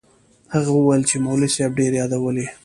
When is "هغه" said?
0.53-0.71